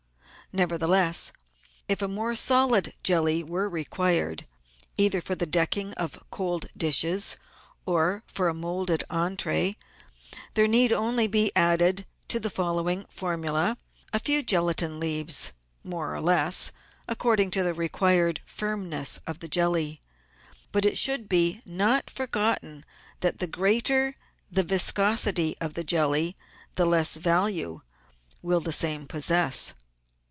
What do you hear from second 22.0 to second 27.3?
be forgotten that the greater the viscosity of the jelly the less